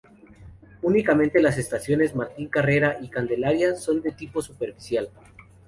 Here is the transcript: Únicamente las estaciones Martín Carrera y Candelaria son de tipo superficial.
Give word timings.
Únicamente 0.81 1.39
las 1.43 1.59
estaciones 1.59 2.15
Martín 2.15 2.47
Carrera 2.47 2.97
y 3.03 3.07
Candelaria 3.09 3.75
son 3.75 4.01
de 4.01 4.11
tipo 4.11 4.41
superficial. 4.41 5.11